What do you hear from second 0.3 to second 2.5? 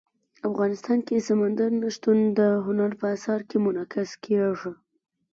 افغانستان کې سمندر نه شتون د